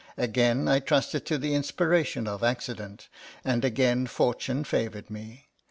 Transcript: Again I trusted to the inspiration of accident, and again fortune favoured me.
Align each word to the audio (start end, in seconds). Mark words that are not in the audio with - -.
Again 0.17 0.67
I 0.67 0.79
trusted 0.79 1.27
to 1.27 1.37
the 1.37 1.53
inspiration 1.53 2.27
of 2.27 2.43
accident, 2.43 3.07
and 3.45 3.63
again 3.63 4.07
fortune 4.07 4.63
favoured 4.63 5.11
me. 5.11 5.49